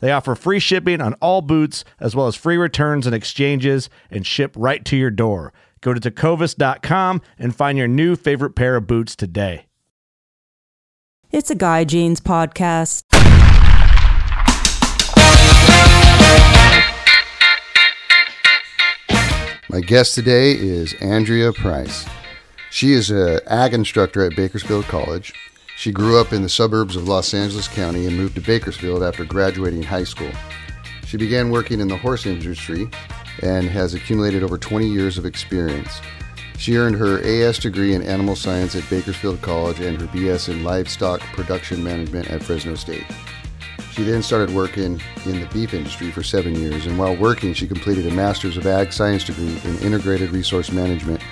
[0.00, 4.26] They offer free shipping on all boots, as well as free returns and exchanges, and
[4.26, 5.52] ship right to your door.
[5.80, 9.66] Go to tecovas.com and find your new favorite pair of boots today.
[11.30, 13.04] It's a Guy Jeans podcast.
[19.68, 22.04] My guest today is Andrea Prise.
[22.72, 25.32] She is an ag instructor at Bakersfield College.
[25.80, 29.24] She grew up in the suburbs of Los Angeles County and moved to Bakersfield after
[29.24, 30.30] graduating high school.
[31.06, 32.90] She began working in the horse industry
[33.42, 36.02] and has accumulated over 20 years of experience.
[36.58, 40.64] She earned her AS degree in animal science at Bakersfield College and her BS in
[40.64, 43.06] livestock production management at Fresno State.
[43.92, 47.66] She then started working in the beef industry for seven years, and while working, she
[47.66, 51.22] completed a Master's of Ag Science degree in Integrated Resource Management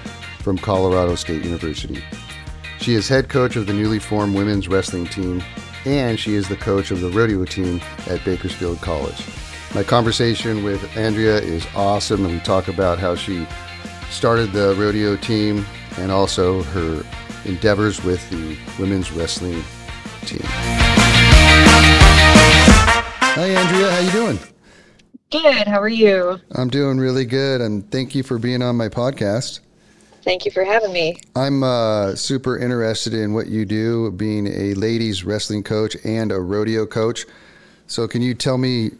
[0.40, 2.02] from Colorado State University.
[2.80, 5.42] She is head coach of the newly formed women's wrestling team,
[5.84, 9.24] and she is the coach of the rodeo team at Bakersfield College.
[9.74, 13.46] My conversation with Andrea is awesome, and we talk about how she
[14.10, 15.66] started the rodeo team
[15.98, 17.04] and also her
[17.44, 19.62] endeavors with the women's wrestling
[20.22, 20.40] team.
[23.34, 23.90] Hi, Andrea.
[23.90, 24.38] How you doing?
[25.30, 25.66] Good.
[25.66, 26.40] How are you?
[26.52, 29.60] I'm doing really good, and thank you for being on my podcast.
[30.22, 31.20] Thank you for having me.
[31.36, 36.40] I'm uh, super interested in what you do, being a ladies wrestling coach and a
[36.40, 37.24] rodeo coach.
[37.86, 38.90] So, can you tell me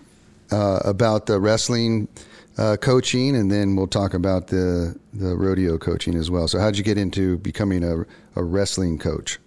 [0.51, 2.09] uh, about the wrestling
[2.57, 6.49] uh, coaching, and then we'll talk about the the rodeo coaching as well.
[6.49, 8.05] So, how'd you get into becoming a,
[8.37, 9.39] a wrestling coach?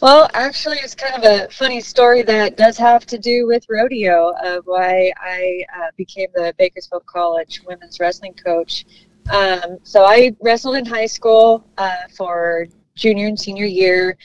[0.00, 4.32] Well, actually, it's kind of a funny story that does have to do with rodeo
[4.44, 8.84] of why I uh, became the Bakersfield College women's wrestling coach.
[9.30, 14.16] Um, so I wrestled in high school uh, for junior and senior year,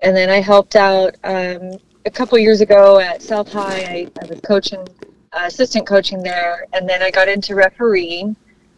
[0.00, 1.72] and then I helped out um,
[2.04, 3.82] a couple years ago at South High.
[3.82, 4.86] I, I was coaching,
[5.32, 8.36] uh, assistant coaching there, and then I got into refereeing.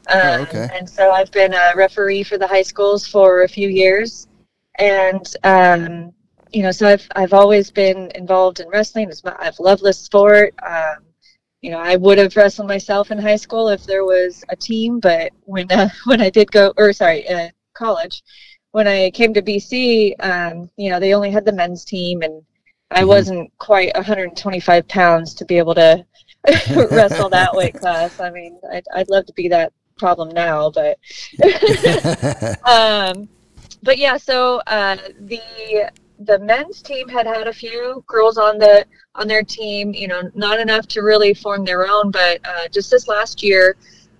[0.09, 0.69] Um, Oh, okay.
[0.75, 4.29] And so I've been a referee for the high schools for a few years,
[4.79, 6.13] and um,
[6.53, 9.09] you know, so I've I've always been involved in wrestling.
[9.11, 10.55] It's my, I've loved this sport.
[10.65, 10.97] Um,
[11.65, 15.01] you know, I would have wrestled myself in high school if there was a team,
[15.01, 18.23] but when uh, when I did go, or sorry, uh, college,
[18.73, 22.43] when I came to BC, um, you know, they only had the men's team, and
[22.91, 23.09] I Mhm.
[23.09, 26.05] wasn't quite 125 pounds to be able to
[26.93, 28.21] wrestle that weight class.
[28.21, 30.99] I mean, I'd, I'd love to be that problem now, but
[32.69, 33.27] um,
[33.83, 35.41] but yeah, so uh, the
[36.25, 39.93] the men's team had had a few girls on the on their team.
[39.95, 43.77] You know, not enough to really form their own, but uh, just this last year.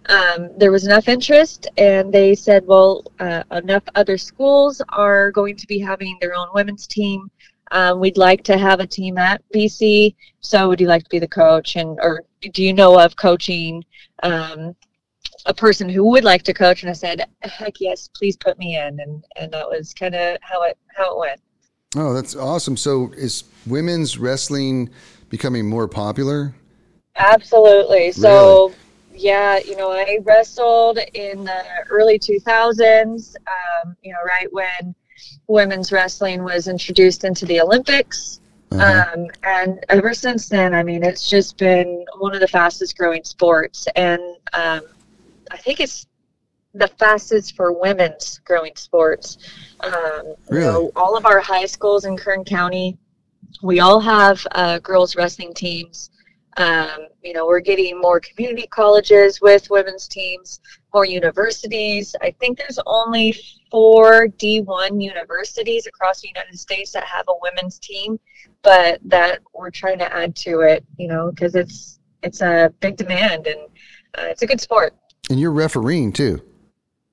[0.07, 5.57] Um, there was enough interest, and they said, "Well, uh, enough other schools are going
[5.57, 7.31] to be having their own women's team.
[7.71, 10.15] Um, we'd like to have a team at BC.
[10.41, 11.77] So, would you like to be the coach?
[11.77, 13.83] And or do you know of coaching
[14.23, 14.77] um,
[15.47, 18.77] a person who would like to coach?" And I said, "Heck yes, please put me
[18.77, 21.41] in." And and that was kind of how it how it went.
[21.97, 22.77] Oh, that's awesome.
[22.77, 24.91] So, is women's wrestling
[25.29, 26.55] becoming more popular?
[27.17, 28.13] Absolutely.
[28.13, 28.73] So,
[29.15, 34.95] yeah, you know, I wrestled in the early 2000s, um, you know, right when
[35.47, 38.41] women's wrestling was introduced into the Olympics.
[38.73, 39.05] Uh-huh.
[39.15, 43.23] Um, and ever since then, I mean, it's just been one of the fastest growing
[43.23, 43.87] sports.
[43.95, 44.21] And
[44.53, 44.81] um,
[45.51, 46.07] I think it's
[46.75, 49.39] the fastest for women's growing sports.
[49.81, 50.67] Um, Really?
[50.67, 52.99] Know, all of our high schools in Kern County,
[53.63, 56.11] we all have uh, girls wrestling teams.
[56.57, 60.61] Um, you know, we're getting more community colleges with women's teams,
[60.93, 62.15] more universities.
[62.23, 63.37] I think there's only
[63.71, 68.21] four D1 universities across the United States that have a women's team,
[68.63, 72.97] but that we're trying to add to it, you know, because it's it's a big
[72.97, 73.61] demand and
[74.17, 74.95] uh, it's a good sport.
[75.29, 76.41] And you're refereeing too.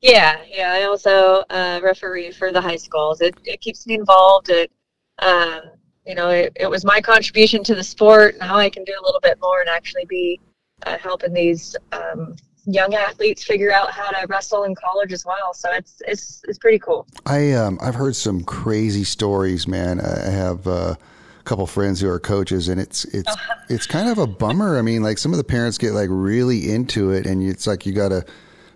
[0.01, 0.73] Yeah, yeah.
[0.73, 3.21] I also uh, referee for the high schools.
[3.21, 4.49] It, it keeps me involved.
[4.49, 4.71] It,
[5.19, 5.61] um,
[6.05, 8.35] you know, it, it was my contribution to the sport.
[8.39, 10.39] Now I can do a little bit more and actually be
[10.83, 15.53] uh, helping these um, young athletes figure out how to wrestle in college as well.
[15.53, 17.05] So it's it's it's pretty cool.
[17.25, 20.01] I um, I've heard some crazy stories, man.
[20.01, 20.95] I have uh,
[21.39, 23.35] a couple friends who are coaches, and it's it's
[23.69, 24.77] it's kind of a bummer.
[24.77, 27.85] I mean, like some of the parents get like really into it, and it's like
[27.85, 28.25] you got to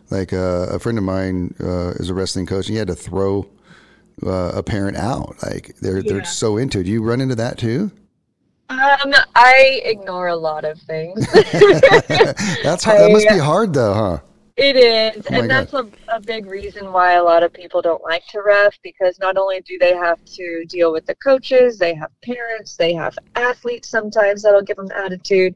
[0.09, 2.95] like uh, a friend of mine uh, is a wrestling coach, and he had to
[2.95, 3.47] throw
[4.25, 5.35] uh, a parent out.
[5.43, 6.13] Like they're Yeah.
[6.13, 6.83] they're so into it.
[6.83, 7.91] Do you run into that too?
[8.69, 11.25] Um, I ignore a lot of things.
[11.33, 12.99] That's hard.
[12.99, 14.19] that must be hard though, huh?
[14.57, 18.01] It is, Oh and that's a, a big reason why a lot of people don't
[18.03, 21.93] like to ref because not only do they have to deal with the coaches, they
[21.93, 25.55] have parents, they have athletes sometimes that'll give them attitude.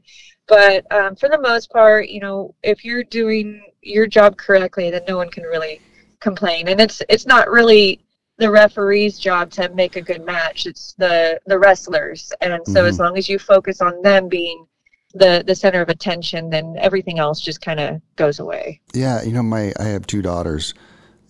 [0.50, 5.02] But um, for the most part, you know, if you're doing your job correctly, then
[5.06, 5.80] no one can really
[6.18, 6.66] complain.
[6.66, 8.00] And it's it's not really
[8.38, 10.66] the referee's job to make a good match.
[10.66, 14.66] It's the the wrestlers, and so as long as you focus on them being
[15.14, 18.80] the the center of attention, then everything else just kind of goes away.
[18.92, 20.74] Yeah, you know, my I have two daughters,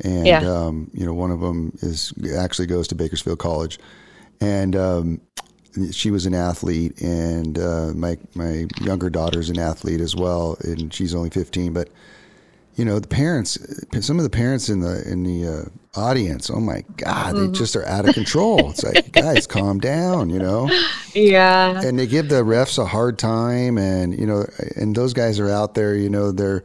[0.03, 0.41] and Yeah.
[0.41, 3.79] um, you know, one of them is actually goes to Bakersfield College,
[4.41, 5.21] and um,
[5.93, 10.93] she was an athlete, and uh, my my younger daughter's an athlete as well, and
[10.93, 11.73] she's only fifteen.
[11.73, 11.89] But
[12.77, 13.59] you know, the parents,
[14.01, 17.77] some of the parents in the in the uh, audience, oh my God, they just
[17.77, 18.71] are out of control.
[18.71, 20.71] It's like, guys, calm down, you know
[21.15, 21.81] Yeah.
[21.83, 24.47] and they give the refs a hard time and you know
[24.77, 26.63] and those guys are out there you know they're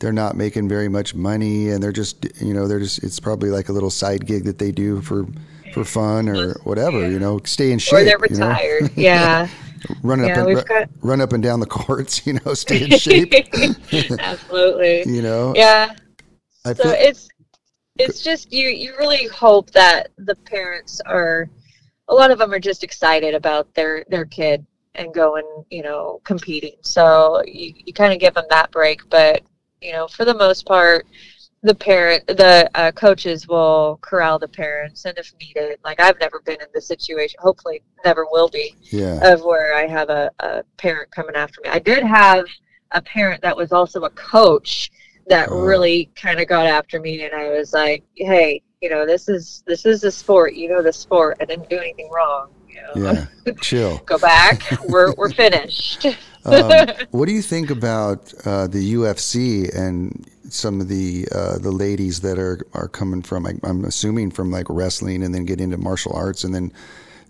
[0.00, 3.50] they're not making very much money and they're just you know they're just it's probably
[3.50, 5.26] like a little side gig that they do for
[5.74, 8.48] for fun or whatever you know stay in shape Or they're you know?
[8.48, 8.90] retired.
[8.96, 9.48] Yeah.
[10.02, 13.34] run up and got- run up and down the courts you know stay in shape
[14.18, 15.02] Absolutely.
[15.12, 15.94] you know Yeah.
[16.64, 17.28] I So feel it's
[17.98, 21.48] it's just you you really hope that the parents are
[22.08, 24.64] a lot of them are just excited about their their kid
[24.96, 26.76] and going, you know, competing.
[26.82, 29.42] So you, you kind of give them that break, but
[29.82, 31.04] you know, for the most part,
[31.64, 36.40] the parent, the uh, coaches will corral the parents, and if needed, like I've never
[36.40, 37.38] been in the situation.
[37.42, 38.76] Hopefully, never will be.
[38.82, 41.70] yeah of where I have a, a parent coming after me.
[41.70, 42.44] I did have
[42.92, 44.90] a parent that was also a coach
[45.26, 45.62] that Oh.
[45.62, 49.64] really kind of got after me, and I was like, "Hey, you know, this is
[49.66, 50.54] this is a sport.
[50.54, 51.38] You know, the sport.
[51.40, 52.50] I didn't do anything wrong.
[52.68, 53.10] You know,
[53.46, 54.60] yeah chill go back.
[54.86, 56.06] we're we're finished."
[56.44, 61.72] Um, what do you think about uh, the UFC and some of the uh, the
[61.72, 63.46] ladies that are are coming from?
[63.46, 66.72] I, I'm assuming from like wrestling and then getting into martial arts and then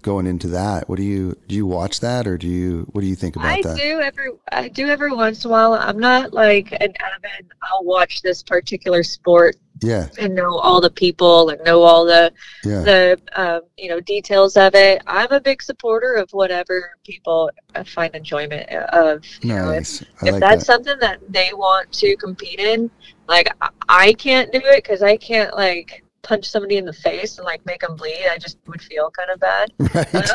[0.03, 0.89] going into that.
[0.89, 1.57] What do you do?
[1.57, 2.87] You watch that or do you?
[2.93, 3.77] What do you think about I that?
[3.77, 5.75] do every I do every once in a while.
[5.75, 7.53] I'm not like an avid.
[7.63, 12.33] I'll watch this particular sport Yeah, and know all the people and know all the
[12.65, 15.03] yeah, the um, you know details of it.
[15.07, 19.25] I'm a big supporter of whatever people uh, find enjoyment of.
[19.43, 20.03] You know, if, nice.
[20.03, 20.65] If like that's that.
[20.65, 22.89] something that they want to compete in,
[23.27, 27.39] like I- I can't do it because I can't like punch somebody in the face
[27.39, 28.27] and like make them bleed.
[28.31, 29.73] I just would feel kind of bad.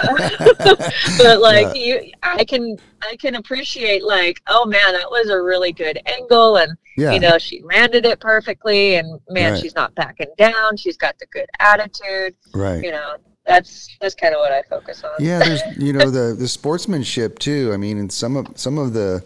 [0.10, 0.34] Right.
[1.18, 5.72] but like you, I can I can appreciate like oh man that was a really
[5.72, 9.62] good angle and yeah, you know she landed it perfectly and man Right.
[9.62, 10.78] she's not backing down.
[10.78, 12.84] She's got the good attitude right.
[12.84, 13.16] you know
[13.46, 17.40] that's that's kind of what i focus on Yeah, there's you know the the sportsmanship
[17.40, 17.72] too.
[17.74, 19.24] I mean, and some of some of the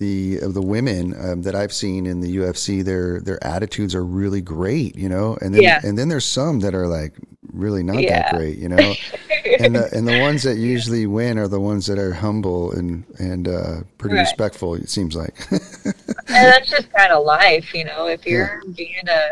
[0.00, 4.04] the of the women um, that I've seen in the UFC, their their attitudes are
[4.04, 4.96] really great.
[4.96, 5.80] You know, and then Yeah.
[5.84, 7.14] and then there's some that are like
[7.52, 8.58] really not that great.
[8.58, 8.94] You know,
[9.60, 13.04] and the and the ones that usually win are the ones that are humble and
[13.18, 14.22] and uh, pretty Right.
[14.22, 14.74] respectful.
[14.74, 15.34] It seems like.
[15.52, 19.30] and that's just kind of life you know if you're being a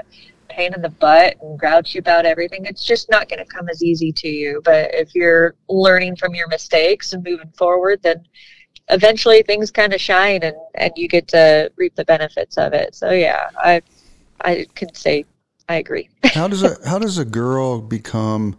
[0.48, 3.82] pain in the butt and grouchy about everything it's just not going to come as
[3.84, 8.16] easy to you but if you're learning from your mistakes and moving forward then
[8.90, 12.94] eventually things kind of shine and and you get to reap the benefits of it
[12.94, 13.82] so yeah i
[14.42, 15.24] i can say
[15.68, 18.56] i agree how does a how does a girl become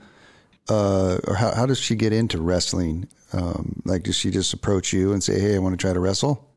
[0.70, 3.08] uh, or how, how does she get into wrestling?
[3.34, 6.00] Um, like, does she just approach you and say, "Hey, I want to try to
[6.00, 6.48] wrestle,"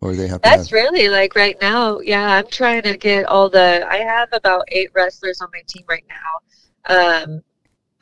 [0.00, 0.48] or they have to?
[0.48, 2.00] That's have, really like right now.
[2.00, 3.86] Yeah, I'm trying to get all the.
[3.88, 7.24] I have about eight wrestlers on my team right now.
[7.24, 7.42] Um,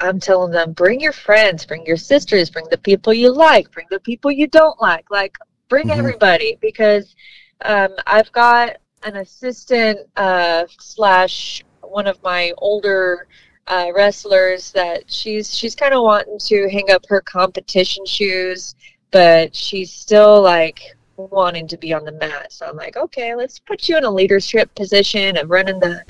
[0.00, 3.86] I'm telling them, bring your friends, bring your sisters, bring the people you like, bring
[3.90, 5.10] the people you don't like.
[5.10, 5.36] Like,
[5.68, 5.98] bring Mhm.
[5.98, 7.14] everybody because
[7.64, 13.26] um, I've got an assistant uh, slash one of my older
[13.66, 18.74] uh, wrestlers that she's she's kind of wanting to hang up her competition shoes,
[19.10, 20.80] but she's still like
[21.16, 22.52] wanting to be on the mat.
[22.52, 26.02] So I'm like, okay, let's put you in a leadership position of running the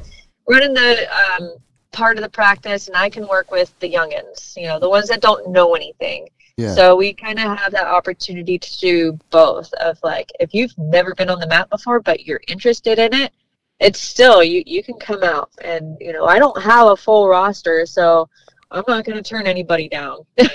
[0.49, 1.57] running the um,
[1.93, 5.09] part of the practice, and I can work with the youngins, you know, the ones
[5.09, 6.29] that don't know anything.
[6.57, 6.75] Yeah.
[6.75, 9.73] So we kind of have that opportunity to do both.
[9.75, 13.33] Of like, if you've never been on the mat before, but you're interested in it,
[13.79, 14.63] it's still you.
[14.67, 18.29] You can come out, and you know, I don't have a full roster, so
[18.71, 20.19] I'm not going to turn anybody down.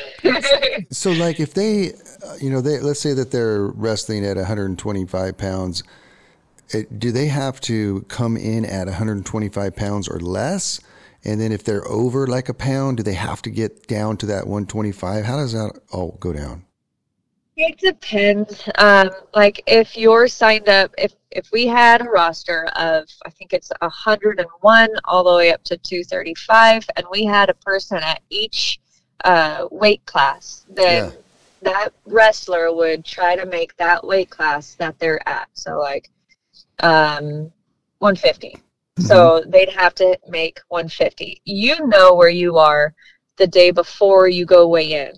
[0.92, 1.94] So, like, if they,
[2.26, 5.84] uh, you know, they let's say that they're wrestling at 125 pounds,
[6.70, 10.80] it, do they have to come in at 125 pounds or less?
[11.26, 14.26] And then if they're over like a pound, do they have to get down to
[14.28, 15.26] that 125?
[15.26, 16.66] How does that all go down?
[17.58, 18.68] It depends.
[18.78, 23.54] Um, like if you're signed up, if if we had a roster of I think
[23.54, 28.80] it's 101 all the way up to 235, and we had a person at each
[29.24, 31.12] uh, weight class, then Yeah.
[31.62, 35.48] that wrestler would try to make that weight class that they're at.
[35.54, 36.10] So like
[36.82, 37.52] um,
[38.00, 38.58] 150.
[39.00, 41.42] So they'd have to make 150.
[41.46, 42.94] You know where you are
[43.38, 45.14] the day before you go weigh in.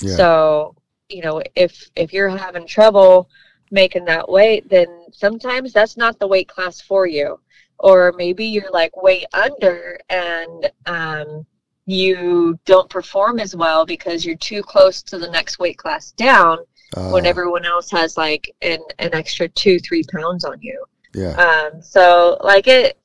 [0.00, 0.16] Yeah.
[0.16, 0.74] So,
[1.08, 3.28] you know, if if you're having trouble
[3.70, 7.40] making that weight, then sometimes that's not the weight class for you.
[7.78, 11.46] Or maybe you're like way under and um,
[11.86, 16.58] you don't perform as well because you're too close to the next weight class down
[16.96, 20.84] Uh, when everyone else has like an, an extra two, three pounds on you.
[21.14, 21.32] yeah.
[21.46, 22.98] Um, so like it,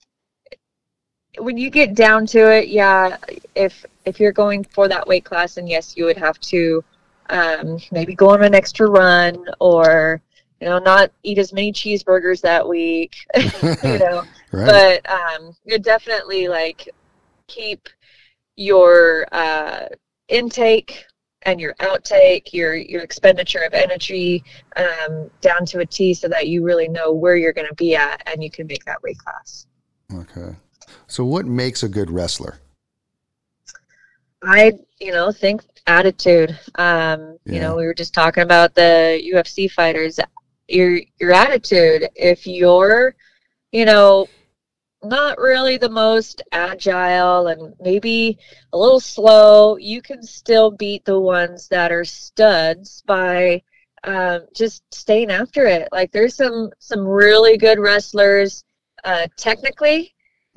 [1.38, 3.18] when you get down to it, yeah,
[3.56, 6.84] if if you're going for that weight class, then yes, you would have to
[7.30, 10.22] um, maybe go on an extra run or
[10.60, 13.52] you know not eat as many cheeseburgers that week, you
[14.00, 14.24] know.
[14.52, 15.02] right.
[15.04, 16.90] But um, you definitely like
[17.48, 17.90] keep
[18.56, 19.86] your uh,
[20.28, 21.06] intake
[21.44, 24.44] and your outtake, your your expenditure of energy
[24.76, 27.96] um, down to a T, so that you really know where you're going to be
[27.96, 29.68] at, and you can make that weight class.
[30.14, 30.56] okay.
[31.08, 32.60] So, what makes a good wrestler?
[34.44, 36.52] I, you know, think attitude.
[36.76, 37.54] Um, Yeah.
[37.54, 40.20] You know, we were just talking about the UFC fighters.
[40.68, 42.10] Your your attitude.
[42.16, 43.16] If you're,
[43.72, 44.28] you know,
[45.04, 48.38] not really the most agile and maybe
[48.74, 53.62] a little slow, you can still beat the ones that are studs by
[54.04, 55.88] um, just staying after it.
[55.92, 58.64] Like there's some some really good wrestlers,
[59.04, 60.14] uh, technically,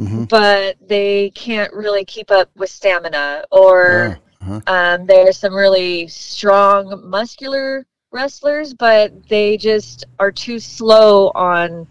[0.07, 4.61] hmm but they can't really keep up with stamina or uh-huh.
[4.66, 11.87] um, there's some really strong muscular wrestlers but they just are too slow on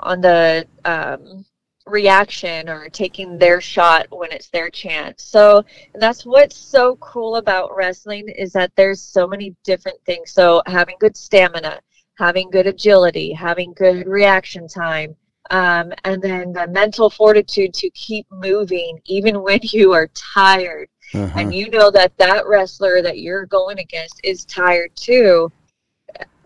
[0.00, 1.44] on the um,
[1.86, 5.22] reaction or taking their shot when it's their chance.
[5.22, 10.32] So that's what's so cool about wrestling is that there's so many different things.
[10.32, 11.80] So having good stamina
[12.18, 15.14] having good agility having good reaction time
[15.50, 20.88] um, and then the mental fortitude to keep moving even when you are tired.
[21.14, 21.38] Uh-huh.
[21.38, 25.52] and you know that that wrestler that you're going against is tired too.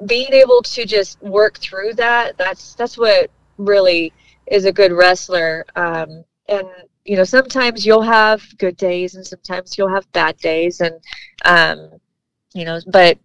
[0.05, 4.13] Being able to just work through that that's that's what really
[4.47, 5.65] is a good wrestler.
[5.77, 6.69] Um, and
[7.05, 10.95] you know sometimes you'll have good days and sometimes you'll have bad days and
[11.45, 11.91] um,
[12.53, 13.19] you know but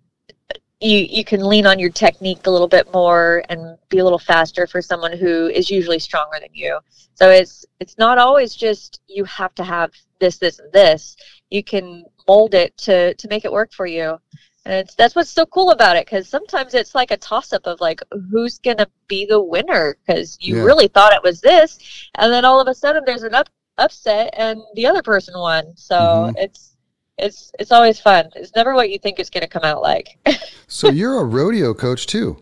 [0.82, 4.20] you you can lean on your technique a little bit more and be a little
[4.20, 6.79] faster for someone who is usually stronger than you.
[7.13, 11.15] So it's it's not always just you have to have this this and this.
[11.50, 14.17] You can mold it to to make it work for you.
[14.65, 17.65] And it's that's what's so cool about it because sometimes it's like a toss up
[17.67, 18.01] of like
[18.32, 19.98] who's gonna be the winner?
[20.05, 20.63] Because you Yeah.
[20.63, 21.77] really thought it was this
[22.15, 25.75] and then all of a sudden there's an up upset and the other person won.
[25.75, 26.34] So Mhm.
[26.38, 26.75] it's
[27.18, 30.18] it's it's always fun it's never what you think it's gonna come out like
[30.68, 32.42] So, you're a rodeo coach too.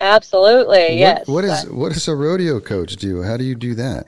[0.00, 3.22] absolutely What- yes what is what does a rodeo coach do?
[3.22, 4.06] How do you do that?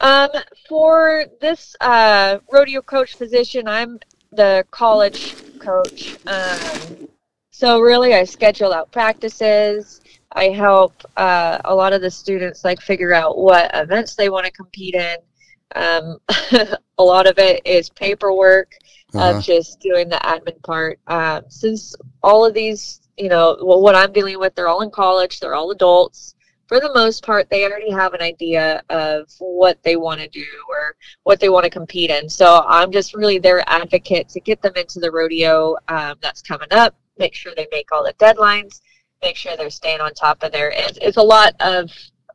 [0.00, 0.28] Um,
[0.68, 3.98] for this uh, rodeo coach position, I'm
[4.32, 6.16] the college coach.
[6.26, 7.08] Um,
[7.50, 10.02] so really, I schedule out practices.
[10.32, 14.44] I help uh, a lot of the students like figure out what events they want
[14.44, 15.16] to compete in.
[15.74, 16.18] Um,
[16.98, 18.72] a lot of it is paperwork
[19.16, 19.38] Uh-huh.
[19.38, 20.98] of just doing the admin part.
[21.06, 24.90] Um, since all of these, you know, well, what I'm dealing with, they're all in
[24.90, 26.34] college, they're all adults.
[26.68, 30.44] For the most part, they already have an idea of what they want to do
[30.68, 32.28] or what they want to compete in.
[32.28, 36.68] So I'm just really their advocate to get them into the rodeo um, that's coming
[36.72, 36.96] up.
[37.18, 38.80] Make sure they make all the deadlines.
[39.22, 40.70] Make sure they're staying on top of their.
[40.74, 41.90] It's, it's a lot of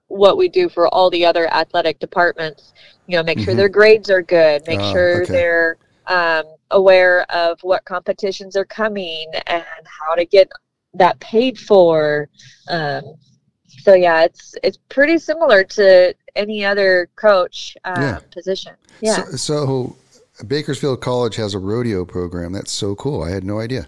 [0.07, 2.73] what we do for all the other athletic departments.
[3.07, 3.57] You know, make sure Mhm.
[3.57, 4.65] their grades are good.
[4.65, 5.33] Make Ah, sure okay.
[5.33, 10.49] they're um, aware of what competitions are coming and how to get
[10.93, 12.29] that paid for.
[12.69, 13.15] Um,
[13.67, 18.19] so yeah, it's it's pretty similar to any other coach uh, Yeah.
[18.31, 18.73] position.
[19.01, 19.25] Yeah.
[19.25, 19.95] So, so
[20.47, 22.51] Bakersfield College has a rodeo program.
[22.51, 23.23] That's so cool.
[23.23, 23.87] I had no idea.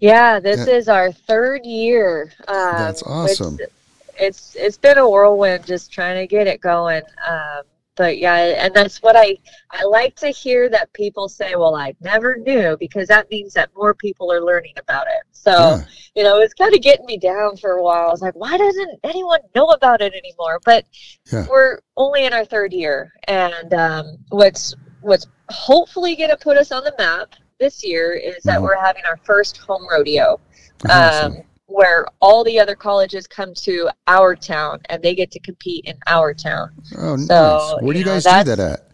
[0.00, 0.74] Yeah, this Yeah.
[0.74, 2.32] is our third year.
[2.48, 3.58] Um, That's awesome.
[3.60, 3.72] It's,
[4.18, 7.02] it's it's been a whirlwind just trying to get it going.
[7.28, 7.62] Um,
[8.00, 9.36] but yeah, and that's what I
[9.70, 13.68] I like to hear that people say, "Well, I never knew," because that means that
[13.76, 15.22] more people are learning about it.
[15.32, 15.84] So Yeah.
[16.14, 18.08] you know, it's kind of getting me down for a while.
[18.08, 20.86] I was like, "Why doesn't anyone know about it anymore?" But
[21.30, 21.46] Yeah.
[21.50, 26.72] we're only in our third year, and um, what's what's hopefully going to put us
[26.72, 28.62] on the map this year is that Mhm.
[28.62, 30.40] we're having our first home rodeo
[30.88, 31.42] Awesome.
[31.70, 35.96] Where all the other colleges come to our town and they get to compete in
[36.06, 36.70] our town.
[36.98, 37.82] oh, nice.
[37.82, 38.86] Where do you know, guys do that at?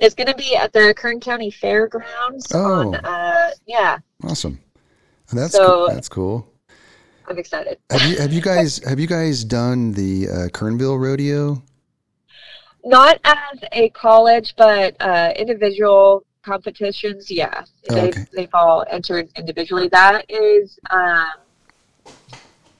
[0.00, 2.50] It's going to be at the Kern County Fairgrounds.
[2.52, 2.88] Oh.
[2.88, 4.58] On, uh, yeah, Awesome.
[5.32, 5.88] That's So- cool.
[5.94, 6.48] That's cool.
[7.28, 7.78] I'm excited.
[7.90, 11.62] Have you have you guys have you guys done the uh, Kernville rodeo?
[12.84, 17.30] Not as a college, but uh, individual competitions.
[17.30, 18.26] Yeah, Oh, they've okay.
[18.34, 19.88] they've all entered individually.
[19.88, 21.30] That is um,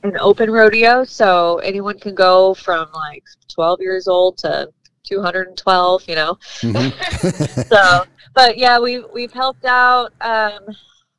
[0.02, 4.68] an open rodeo, so anyone can go from like 12 years old to
[5.04, 6.08] 212.
[6.08, 6.38] You know.
[6.60, 7.68] Mhm.
[7.68, 10.60] so but yeah we've we've helped out um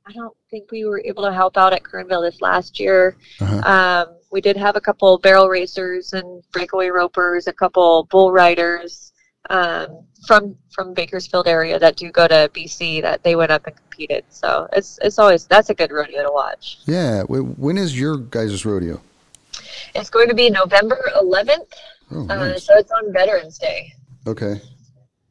[0.07, 3.61] i don't think we were able to help out at kernville this last year Uh-huh.
[4.09, 9.12] um we did have a couple barrel racers and breakaway ropers a couple bull riders
[9.49, 9.87] um
[10.27, 14.23] from from bakersfield area that do go to bc that they went up and competed
[14.29, 17.23] so it's it's always that's a good rodeo to watch yeah.
[17.23, 19.01] When is your guys' rodeo?
[19.95, 21.73] it's going to be november 11th
[22.11, 23.93] Oh, uh, so it's on veterans day
[24.27, 24.61] Okay.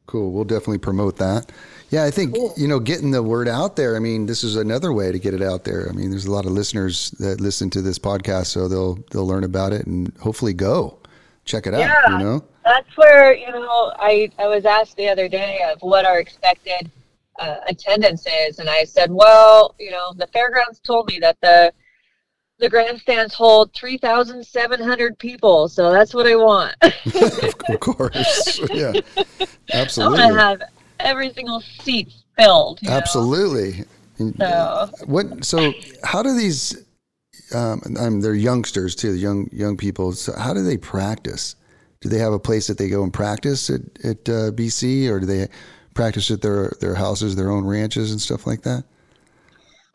[0.05, 0.31] Cool.
[0.31, 1.51] We'll definitely promote that.
[1.89, 2.53] Yeah, I think Cool.
[2.57, 3.95] you know getting the word out there.
[3.95, 5.87] I mean, this is another way to get it out there.
[5.89, 9.25] I mean, there's a lot of listeners that listen to this podcast, so they'll they'll
[9.25, 10.99] learn about it and hopefully go
[11.45, 11.79] check it out.
[11.79, 12.17] Yeah.
[12.17, 12.43] You know.
[12.63, 16.89] That's where you know I I was asked the other day of what our expected
[17.39, 21.73] uh, attendance is, and I said, well, you know, the fairgrounds told me that the
[22.59, 26.75] the grandstands hold three thousand seven hundred people, so that's what I want.
[26.81, 28.59] of course.
[28.71, 28.93] Yeah.
[29.73, 29.73] Absolutely.
[29.73, 30.19] I Absolutely.
[30.19, 30.63] want to have
[30.99, 32.79] every single seat filled.
[32.81, 32.95] you know?
[32.95, 33.85] Absolutely.
[34.17, 35.43] So What?
[35.43, 36.85] So, how do these?
[37.53, 40.13] Um, um, they're youngsters too, young young people.
[40.13, 41.55] So, how do they practice?
[42.01, 45.19] Do they have a place that they go and practice at at uh, BC, or
[45.19, 45.47] do they
[45.93, 48.83] practice at their their houses, their own ranches, and stuff like that?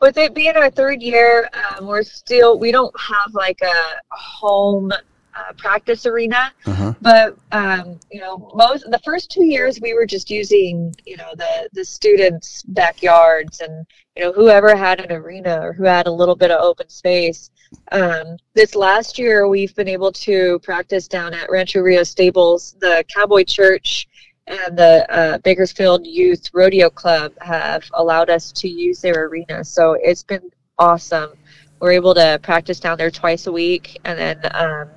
[0.01, 4.91] with it being our third year, um, we're still we don't have like a home
[5.39, 6.51] uh, practice arena.
[6.65, 6.93] Uh huh.
[7.01, 11.31] but um, you know most the first two years we were just using you know
[11.35, 16.11] the the students backyards and you know whoever had an arena or who had a
[16.11, 17.51] little bit of open space
[17.91, 23.03] um, this last year we've been able to practice down at rancho rio stables the
[23.13, 24.07] cowboy church
[24.47, 29.95] and the uh, bakersfield youth rodeo club have allowed us to use their arena so
[30.01, 31.31] it's been awesome
[31.79, 34.89] we're able to practice down there twice a week and then um,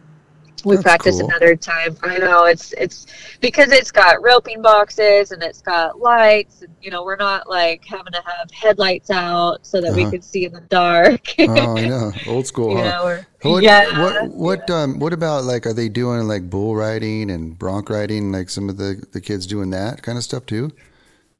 [0.64, 1.20] we That's practice cool.
[1.20, 1.96] another time.
[2.02, 3.06] I know it's it's
[3.40, 6.62] because it's got roping boxes and it's got lights.
[6.62, 10.06] And, you know, we're not like having to have headlights out so that we Uh-huh.
[10.06, 11.34] can see in the dark.
[11.46, 12.76] Oh, I know, old school.
[12.76, 12.92] you huh?
[12.92, 13.84] know, What, yeah.
[13.88, 18.30] what what um what about like are they doing like bull riding and bronc riding
[18.32, 20.70] like some of the the kids doing that kind of stuff too?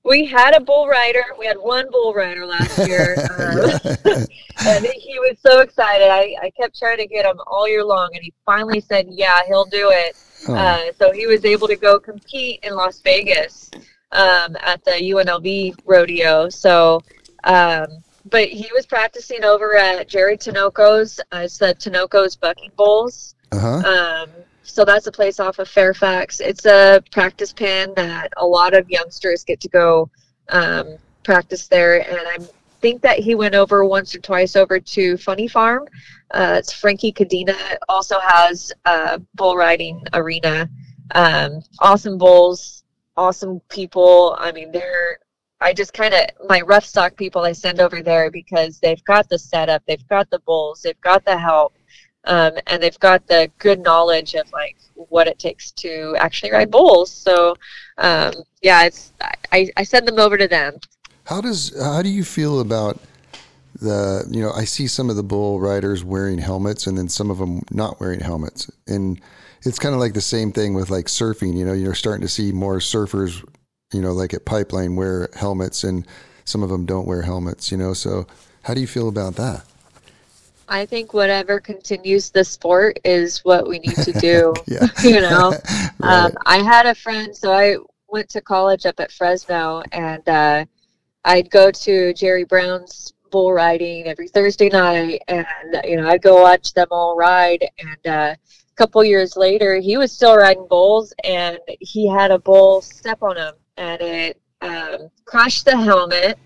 [0.04, 1.22] We had a bull rider.
[1.38, 3.70] We had one bull rider last year, um,
[4.66, 6.08] and he was so excited.
[6.08, 9.40] I, I kept trying to get him all year long, and he finally said, "Yeah,
[9.46, 10.16] he'll do it."
[10.48, 13.70] Oh, Uh, so he was able to go compete in Las Vegas
[14.10, 16.48] um, at the UNLV rodeo.
[16.48, 17.00] So,
[17.44, 17.86] um,
[18.28, 21.20] but he was practicing over at Jerry Tinoco's.
[21.32, 23.36] Uh, it's the Tinoco's Bucking Bulls.
[23.52, 24.24] uh huh.
[24.24, 24.30] Um,
[24.62, 26.40] so that's a place off of Fairfax.
[26.40, 30.10] It's a practice pen that a lot of youngsters get to go
[30.48, 32.00] um, practice there.
[32.00, 32.38] And I
[32.80, 35.86] think that he went over once or twice over to Funny Farm.
[36.30, 40.68] Uh, it's Frankie Cadena also has a bull riding arena.
[41.14, 42.84] Um, awesome bulls,
[43.16, 44.36] awesome people.
[44.38, 45.18] I mean, they're
[45.62, 49.28] I just kind of my rough stock people I send over there because they've got
[49.28, 51.74] the setup, they've got the bulls, they've got the help,
[52.24, 56.70] um, and they've got the good knowledge of like what it takes to actually ride
[56.70, 57.10] bulls.
[57.10, 57.56] So
[57.98, 58.32] um,
[58.62, 59.12] yeah, it's
[59.52, 60.78] I, I send them over to them.
[61.24, 62.98] How does how do you feel about
[63.80, 67.30] the you know I see some of the bull riders wearing helmets and then some
[67.30, 69.20] of them not wearing helmets and
[69.64, 72.28] it's kind of like the same thing with like surfing you know you're starting to
[72.28, 73.44] see more surfers
[73.92, 76.06] you know like at pipeline wear helmets and
[76.44, 78.26] some of them don't wear helmets you know so
[78.62, 79.64] how do you feel about that
[80.68, 84.54] I think whatever continues the sport is what we need to do.
[85.04, 85.52] You know,
[86.00, 86.24] Right.
[86.26, 87.76] um, I had a friend, so I
[88.08, 90.64] went to college up at Fresno, and uh,
[91.24, 95.46] I'd go to Jerry Brown's bull riding every Thursday night, and
[95.84, 97.64] you know, I'd go watch them all ride.
[97.78, 102.38] And uh, a couple years later, he was still riding bulls, and he had a
[102.38, 106.38] bull step on him, and it um, crushed the helmet,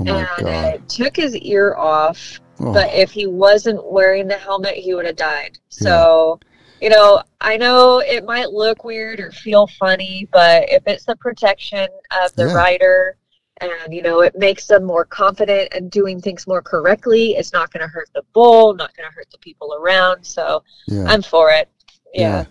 [0.00, 0.74] oh my and god.
[0.74, 5.06] it took his ear off Oh, but if he wasn't wearing the helmet, he would
[5.06, 5.58] have died.
[5.68, 6.38] So,
[6.80, 11.16] you know, I know it might look weird or feel funny, but if it's the
[11.16, 11.88] protection
[12.22, 12.54] of the Yeah.
[12.54, 13.16] rider
[13.60, 17.72] and, you know, it makes them more confident and doing things more correctly, it's not
[17.72, 20.24] going to hurt the bull, not going to hurt the people around.
[20.24, 21.04] So yeah.
[21.04, 21.68] I'm for it.
[22.14, 22.44] Yeah.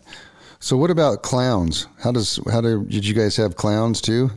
[0.59, 1.87] So what about clowns?
[2.03, 4.31] How does how do did you guys have clowns too?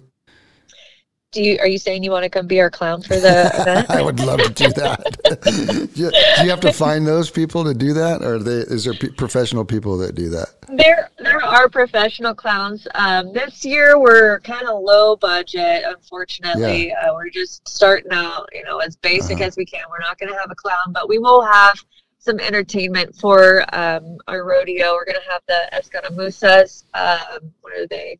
[1.35, 3.91] Do you, are you saying you want to come be our clown for the event?
[3.91, 5.91] I would love to do that.
[5.95, 8.59] do, you, do you have to find those people to do that, or are they,
[8.59, 10.51] is there p- professional people that do that?
[10.69, 12.87] There, there are professional clowns.
[12.95, 16.93] Um, this year we're kind of low budget, unfortunately.
[16.93, 19.45] Uh, we're just starting out, you know, as basic Uh-huh.
[19.47, 19.83] as we can.
[19.91, 21.75] We're not going to have a clown, but we will have
[22.19, 24.93] some entertainment for um, our rodeo.
[24.95, 26.85] We're going to have the Escaramusas.
[26.95, 28.19] Um, what are they?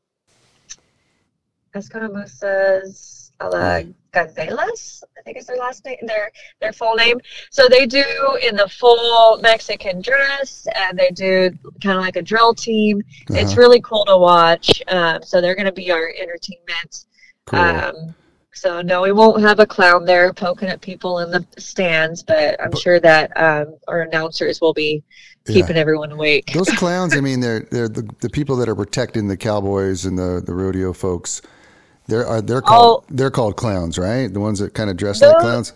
[1.75, 3.81] Escaramusas a la
[4.13, 7.21] Gazelas, I think is their last name, their their full name.
[7.51, 8.05] So they do
[8.43, 11.51] in the full Mexican dress, and they do
[11.83, 13.03] kind of like a drill team.
[13.31, 13.61] It's Uh-huh.
[13.61, 14.83] really cool to watch.
[14.89, 17.07] Um, so they're going to be our entertainment.
[17.47, 17.59] Cool.
[17.59, 18.15] Um,
[18.53, 22.57] so no, we won't have a clown there poking at people in the stands, but
[22.63, 25.03] I'm But- sure that um, our announcers will be
[25.49, 25.55] Yeah.
[25.55, 26.53] keeping everyone awake.
[26.55, 30.17] Those clowns, I mean, they're they're the, the people that are protecting the cowboys and
[30.17, 31.43] the, the rodeo folks.
[32.07, 34.33] They're are they're called they're called clowns, right?
[34.33, 35.73] The ones that kind of dress like clowns.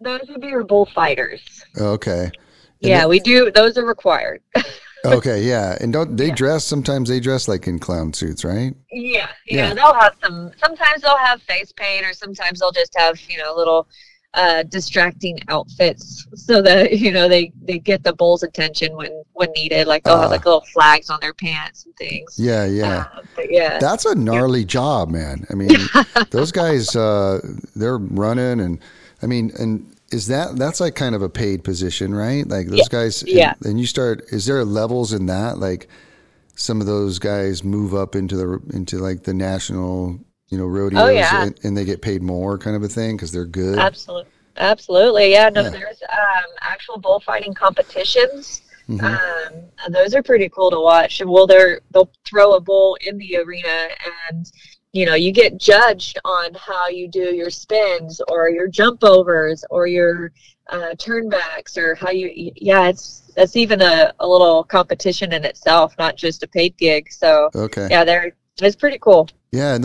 [0.00, 1.40] Those would be your bullfighters.
[1.78, 2.24] Okay.
[2.24, 2.32] And
[2.80, 3.50] Yeah, they- we do.
[3.50, 4.42] Those are required.
[5.02, 6.34] Okay, yeah, and don't they Yeah.
[6.34, 6.62] dress?
[6.62, 8.74] Sometimes they dress like in clown suits, right?
[8.92, 9.68] Yeah, Yeah.
[9.68, 10.50] yeah, they'll have some.
[10.62, 13.88] Sometimes they'll have face paint, or sometimes they'll just have you know a little
[14.34, 19.50] uh, distracting outfits, so that you know they they get the bull's attention when when
[19.52, 19.86] needed.
[19.86, 20.30] Like they'll have Ah.
[20.30, 22.36] like little flags on their pants and things.
[22.38, 23.06] Yeah, yeah.
[23.16, 25.46] Uh, yeah, That's a gnarly job, man.
[25.50, 25.76] I mean,
[26.30, 27.40] those guys, uh,
[27.74, 28.78] they're running, and
[29.22, 32.46] I mean, and is that that's like kind of a paid position, right?
[32.46, 32.84] Like those Yeah.
[32.90, 33.54] guys, Yeah.
[33.64, 34.22] And, you start.
[34.32, 35.58] Is there levels in that?
[35.58, 35.88] Like
[36.56, 40.18] some of those guys move up into the into like the national,
[40.50, 41.44] you know, rodeos, Oh, yeah.
[41.44, 43.78] and, and they get paid more, kind of a thing, because they're good.
[43.78, 45.30] absolutely, absolutely.
[45.30, 45.70] Yeah, no, Yeah.
[45.70, 48.62] there's um, actual bullfighting competitions.
[48.88, 49.02] Mhm.
[49.04, 51.22] Um, those are pretty cool to watch.
[51.24, 53.88] Well, they're they'll throw a bull in the arena,
[54.28, 54.50] and
[54.92, 59.64] you know you get judged on how you do your spins or your jump overs
[59.70, 60.32] or your
[60.70, 62.50] uh, turnbacks or how you.
[62.56, 67.12] Yeah, it's that's even a, a little competition in itself, not just a paid gig.
[67.12, 67.86] So Okay.
[67.88, 69.28] yeah, they're it's pretty cool.
[69.52, 69.78] Yeah,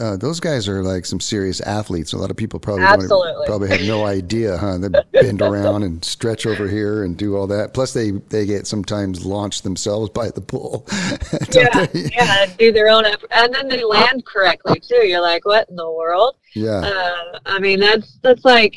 [0.00, 2.12] uh, those guys are like some serious athletes.
[2.14, 3.46] A lot of people probably Absolutely.
[3.46, 4.78] probably have no idea, huh?
[4.78, 4.88] They
[5.20, 7.74] bend around and stretch over here and do all that.
[7.74, 10.40] Plus, they they get sometimes launched themselves by the.
[11.50, 12.10] Don't Yeah, they?
[12.12, 15.06] yeah, do their own and then they land correctly too.
[15.06, 16.36] You're like, what in the world?
[16.54, 18.74] yeah, Uh, I mean, that's that's like.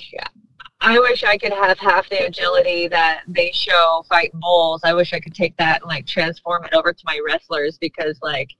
[0.80, 4.82] I wish I could have half the agility that they show fighting bulls.
[4.84, 8.20] I wish I could take that and like transform it over to my wrestlers because
[8.22, 8.52] like,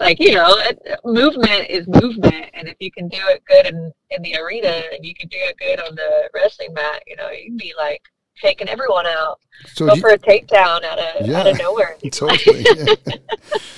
[0.00, 3.92] like you know, it, movement is movement, and if you can do it good in
[4.10, 7.30] in the arena and you can do it good on the wrestling mat, you know,
[7.30, 8.02] you can be like
[8.40, 9.38] taking everyone out.
[9.74, 11.40] So Go do for a takedown out of Yeah.
[11.40, 11.96] out of nowhere.
[12.02, 12.64] you, totally.
[12.76, 12.94] yeah.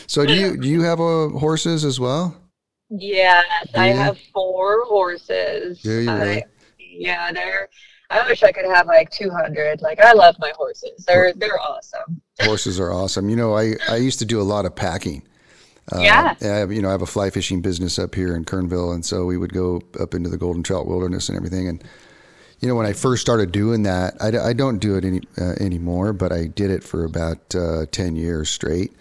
[0.07, 2.37] So do you do you have uh, horses as well?
[2.91, 3.95] Yes, I Yeah.
[4.05, 5.81] have four horses.
[5.83, 6.45] Do you I-
[6.79, 7.69] yeah, they're.
[8.11, 9.81] I wish I could have like 200.
[9.83, 11.05] Like I love my horses.
[11.07, 12.21] They're they're awesome.
[12.43, 13.29] Horses are awesome.
[13.29, 15.27] You know, I I used to do a lot of packing.
[15.93, 16.35] Uh, Yeah.
[16.41, 19.05] I have, you know, I have a fly fishing business up here in Kernville, and
[19.05, 21.69] so we would go up into the Golden Trout Wilderness and everything.
[21.69, 21.83] And
[22.61, 25.21] you know, when I first started doing that, I, d- I don't do it any
[25.39, 28.93] uh, anymore, but I did it for about uh, ten years straight.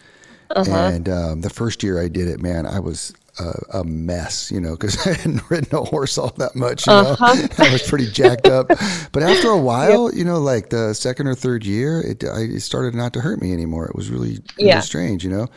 [0.50, 0.72] Uh-huh.
[0.72, 4.60] And um, the first year I did it, man, I was a, a mess, you
[4.62, 6.88] know, because I hadn't ridden a horse all that much.
[6.88, 7.48] You know, Uh-huh.
[7.58, 8.68] I was pretty jacked up.
[9.12, 12.60] But after a while, you know, like the second or third year, it, I, it
[12.62, 13.86] started not to hurt me anymore.
[13.88, 14.80] It was really, really Yeah.
[14.82, 15.48] strange, you know.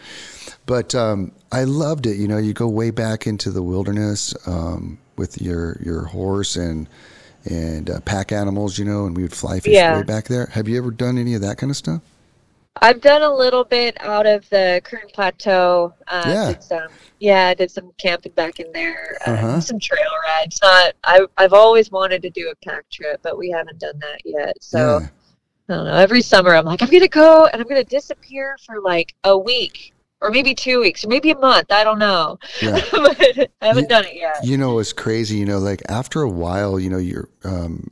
[0.67, 2.17] But um, I loved it.
[2.17, 6.89] You know, you go way back into the wilderness um, with your your horse and
[7.49, 9.97] and uh, pack animals, you know, and we would fly fish Yeah.
[9.97, 10.47] way back there.
[10.47, 12.03] Have you ever done any of that kind of stuff?
[12.83, 15.95] I've done a little bit out of the Kern Plateau.
[16.09, 16.53] Uh, Yeah.
[16.53, 16.89] Did some,
[17.21, 19.17] yeah, I did some camping back in there.
[19.27, 19.61] Uh, Uh-huh.
[19.61, 20.59] Some trail rides.
[20.62, 20.95] Not.
[21.05, 24.57] I I've always wanted to do a pack trip, but we haven't done that yet.
[24.61, 24.99] So.
[25.01, 25.09] Yeah.
[25.69, 25.95] I don't know.
[25.95, 29.93] Every summer, I'm like, I'm gonna go and I'm gonna disappear for like a week
[30.21, 31.73] or maybe two weeks or maybe a month.
[31.73, 32.39] I don't know.
[32.62, 32.81] Yeah.
[32.93, 34.45] but I haven't You- done it yet.
[34.45, 35.39] You know, it's crazy.
[35.39, 37.91] You know, like after a while, you know, you're um,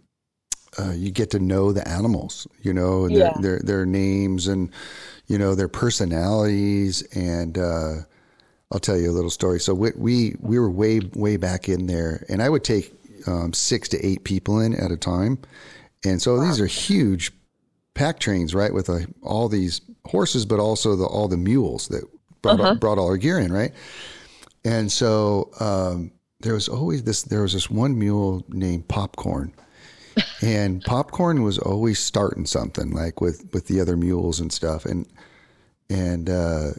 [0.78, 2.46] uh, you get to know the animals.
[2.62, 3.32] You know, their, Yeah.
[3.40, 4.70] their their names and
[5.26, 7.02] you know their personalities.
[7.14, 7.92] And uh,
[8.72, 9.60] I'll tell you a little story.
[9.60, 12.92] So we we we were way way back in there, and I would take
[13.26, 15.38] um, six to eight people in at a time.
[16.04, 17.32] And so these are huge
[17.94, 22.04] pack trains, right, with uh all these horses, but also the all the mules that
[22.42, 23.72] brought brought all our gear in, right?
[24.64, 26.10] And so um,
[26.40, 27.22] there was always this.
[27.22, 29.52] There was this one mule named Popcorn,
[30.42, 34.84] and Popcorn was always starting something like with with the other mules and stuff.
[34.84, 35.06] And
[35.90, 36.70] and uh,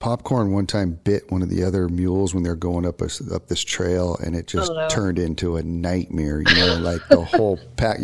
[0.00, 3.46] Popcorn one time bit one of the other mules when they're going up a, up
[3.46, 4.88] this trail, and it just Oh, no.
[4.88, 6.40] turned into a nightmare.
[6.40, 8.00] You know, like the whole pack.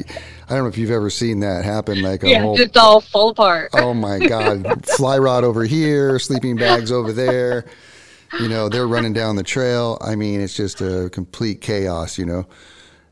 [0.48, 2.00] I don't know if you've ever seen that happen.
[2.00, 3.70] Like a Yeah, whole just all fall apart.
[3.74, 7.64] oh my god fly rod over here sleeping bags over there
[8.38, 12.24] you know they're running down the trail i mean it's just a complete chaos you
[12.26, 12.46] know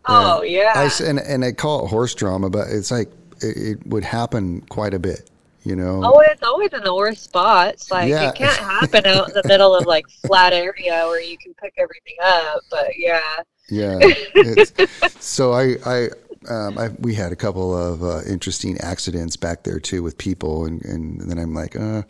[0.08, 0.72] oh yeah.
[0.74, 3.08] I and, and i call it horse drama but it's like
[3.42, 5.30] it, it would happen quite a bit
[5.64, 7.90] you know Oh, it's always in the worst spots.
[7.90, 8.28] Like Yeah.
[8.28, 11.74] it can't happen out in the middle of like flat area where you can pick
[11.76, 12.60] everything up.
[12.70, 13.20] But yeah,
[13.68, 13.98] yeah
[15.18, 16.08] so i i
[16.48, 20.64] um, I, we had a couple of uh, interesting accidents back there too with people,
[20.66, 22.02] and, and then I'm like, uh,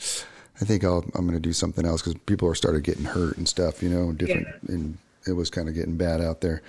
[0.60, 3.36] I think I'll, I'm going to do something else because people are started getting hurt
[3.38, 6.62] and stuff, you know, different, and it was kind of getting bad out there.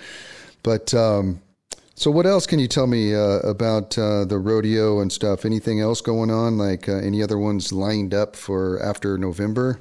[0.64, 1.42] But um,
[1.96, 5.46] so, what else can you tell me uh, about uh, the rodeo and stuff?
[5.46, 6.58] Anything else going on?
[6.58, 9.80] Like uh, any other ones lined up for after November?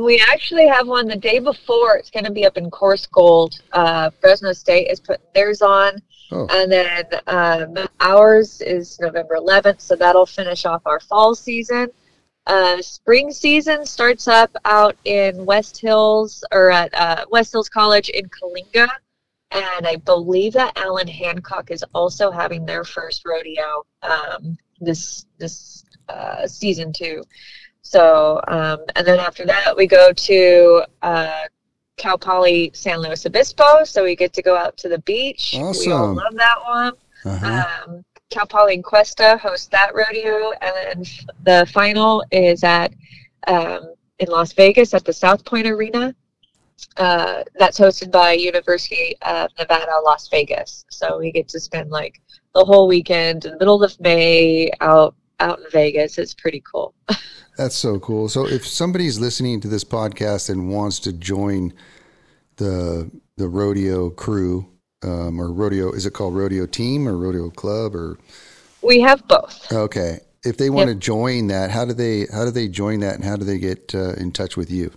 [0.00, 1.96] we actually have one the day before.
[1.96, 3.60] It's going to be up in Coarsegold.
[3.72, 9.80] Uh, Fresno State is putting theirs on, Oh, and then um, ours is November 11th.
[9.80, 11.88] So that'll finish off our fall season.
[12.46, 18.08] Uh, spring season starts up out in West Hills or at uh, West Hills College
[18.10, 18.88] in Coalinga.
[19.54, 25.84] And I believe that Allan Hancock is also having their first rodeo um, this this
[26.08, 27.22] uh, season too.
[27.82, 31.42] So um, and then after that we go to uh,
[31.96, 33.84] Cal Poly San Luis Obispo.
[33.84, 35.50] So we get to go out to the beach.
[35.54, 36.14] We all Awesome.
[36.16, 36.92] love that one.
[37.24, 37.64] uh-huh.
[37.86, 41.04] Um, Cal Poly and Cuesta host that rodeo, and then
[41.44, 42.92] the final is at
[43.46, 46.12] um, in Las Vegas at the South Point Arena.
[46.96, 50.84] Uh, that's hosted by University of Nevada, Las Vegas.
[50.90, 52.20] So we get to spend like
[52.54, 56.18] the whole weekend in the middle of May out out in Vegas.
[56.18, 56.94] It's pretty cool.
[57.56, 58.28] That's so cool.
[58.28, 61.72] So if somebody's listening to this podcast and wants to join
[62.56, 64.68] the the rodeo crew
[65.02, 68.18] um, or rodeo, is it called rodeo team or rodeo club or
[68.82, 69.72] We have both.
[69.72, 70.20] okay?
[70.44, 73.24] If they want to join that, how do they how do they join that and
[73.24, 74.92] how do they get uh, in touch with you?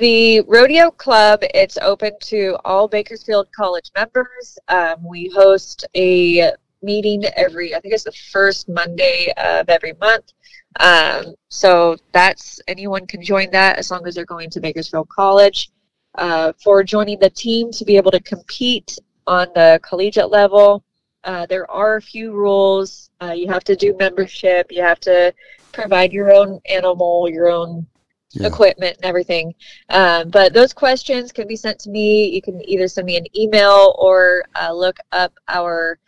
[0.00, 4.58] The Rodeo Club, it's open to all Bakersfield College members.
[4.66, 6.50] Um, we host a
[6.82, 10.32] meeting every, I think it's the first Monday of every month.
[10.80, 15.70] Um, so that's, anyone can join that as long as they're going to Bakersfield College.
[16.16, 20.82] Uh, for joining the team to be able to compete on the collegiate level,
[21.22, 23.10] uh, there are a few rules.
[23.22, 25.32] Uh, you have to do membership, you have to
[25.70, 27.86] provide your own animal, your own
[28.34, 28.48] Yeah.
[28.48, 29.54] equipment and everything.
[29.90, 32.26] Um, but those questions can be sent to me.
[32.30, 35.98] You can either send me an email or uh, look up our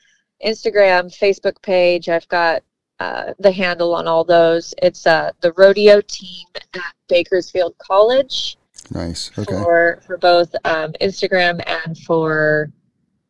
[0.45, 2.09] Instagram, Facebook page.
[2.09, 2.63] I've got
[2.99, 4.75] uh, the handle on all those.
[4.83, 8.57] It's uh, the rodeo team at Bakersfield College
[8.91, 9.31] Nice.
[9.39, 9.53] Okay.
[9.53, 12.71] for for both um, Instagram and for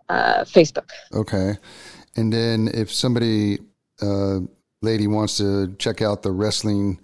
[0.09, 0.89] uh, Facebook.
[1.13, 1.55] Okay.
[2.17, 3.59] And then if somebody
[4.01, 4.41] uh,
[4.83, 7.01] lady wants to check out the wrestling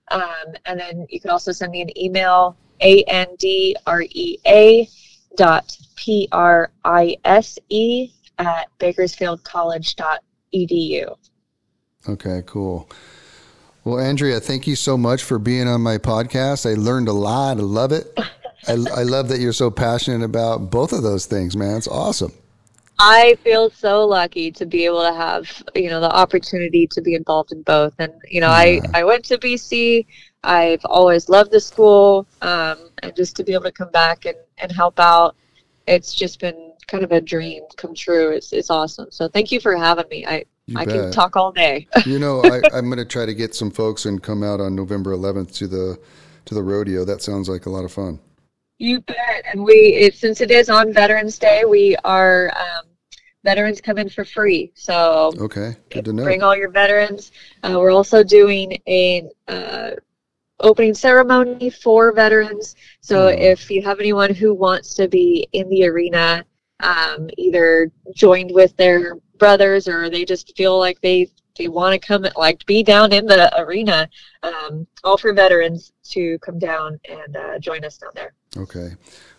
[0.10, 0.24] Um,
[0.66, 4.88] and then you can also send me an email, A-N-D-R-E-A
[5.36, 11.16] dot P-R-I-S-E at bakersfieldcollege.edu.
[12.10, 12.90] Okay, cool.
[13.88, 16.70] Well, Andrea, thank you so much for being on my podcast.
[16.70, 17.56] I learned a lot.
[17.56, 18.12] I love it.
[18.68, 21.78] I, I love that you're so passionate about both of those things, man.
[21.78, 22.34] It's awesome.
[23.00, 27.14] I feel so lucky to be able to have, you know, the opportunity to be
[27.14, 27.94] involved in both.
[27.98, 30.06] And, you know, I, I went to BC.
[30.44, 32.28] I've always loved the school.
[32.42, 35.38] Um, and just to be able to come back and, and help out,
[35.88, 38.32] it's just been kind of a dream come true.
[38.32, 39.12] It's, it's awesome.
[39.12, 40.26] So thank you for having me.
[40.26, 40.94] I, You I bet.
[40.94, 41.88] can talk all day.
[42.04, 44.76] you know, I, I'm going to try to get some folks and come out on
[44.76, 46.00] November 11th to the
[46.46, 47.06] to the rodeo.
[47.06, 48.20] That sounds like a lot of fun.
[48.80, 49.46] You bet.
[49.52, 52.86] And we, it, since it is on Veterans Day, we are um,
[53.44, 54.72] veterans come in for free.
[54.76, 56.24] So Okay, good to know.
[56.24, 57.32] bring all your veterans.
[57.64, 59.92] Uh, we're also doing a uh,
[60.60, 62.76] opening ceremony for veterans.
[63.02, 63.30] So Hmm.
[63.30, 66.46] if you have anyone who wants to be in the arena,
[66.80, 72.00] um, either joined with their brothers or they just feel like they they want to
[72.00, 74.08] come like be down in the arena,
[74.44, 78.34] um, all for veterans to come down and uh, join us down there.
[78.56, 78.92] Okay.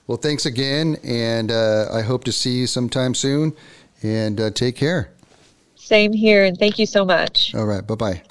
[0.07, 3.55] Well, thanks again, and uh, I hope to see you sometime soon.
[4.03, 5.11] And uh, take care.
[5.77, 7.55] Same here, and thank you so much.
[7.55, 7.87] All right.
[7.87, 8.22] Bye bye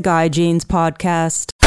[0.00, 1.57] Guy Jeans podcast.